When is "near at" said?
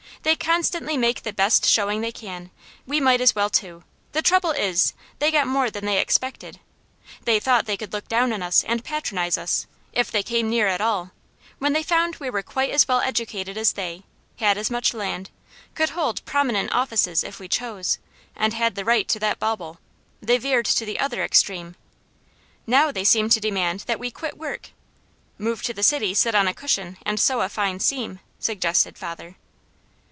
10.47-10.79